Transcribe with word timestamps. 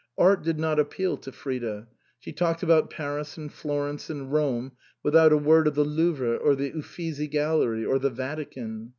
Art 0.17 0.41
did 0.41 0.57
not 0.59 0.79
appeal 0.79 1.15
to 1.17 1.31
Frida. 1.31 1.87
She 2.17 2.31
talked 2.33 2.63
about 2.63 2.89
Paris 2.89 3.37
and 3.37 3.53
Florence 3.53 4.09
and 4.09 4.33
Rome 4.33 4.71
without 5.03 5.31
a 5.31 5.37
word 5.37 5.67
of 5.67 5.75
the 5.75 5.85
Louvre 5.85 6.37
or 6.37 6.55
the 6.55 6.73
Uffizi 6.75 7.27
Gallery 7.27 7.85
or 7.85 7.99
the 7.99 8.09
Vatican. 8.09 8.89